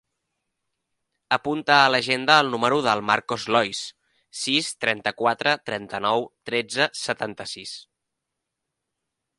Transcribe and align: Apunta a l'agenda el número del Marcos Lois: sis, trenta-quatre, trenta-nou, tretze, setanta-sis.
Apunta 1.35 1.75
a 1.81 1.91
l'agenda 1.95 2.37
el 2.43 2.49
número 2.53 2.79
del 2.87 3.03
Marcos 3.09 3.45
Lois: 3.57 3.83
sis, 4.45 4.71
trenta-quatre, 4.87 5.55
trenta-nou, 5.71 6.27
tretze, 6.51 6.89
setanta-sis. 7.05 7.77